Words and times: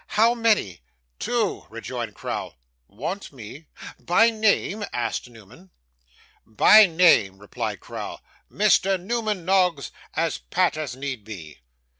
How 0.17 0.33
many?' 0.33 0.81
'Two,' 1.19 1.67
rejoined 1.69 2.15
Crowl. 2.15 2.57
'Want 2.87 3.31
me? 3.31 3.67
By 3.99 4.31
name?' 4.31 4.83
asked 4.91 5.29
Newman. 5.29 5.69
'By 6.43 6.87
name,' 6.87 7.37
replied 7.37 7.81
Crowl. 7.81 8.19
'Mr. 8.51 8.99
Newman 8.99 9.45
Noggs, 9.45 9.91
as 10.15 10.39
pat 10.39 10.75
as 10.75 10.95
need 10.95 11.23
be. 11.23 11.59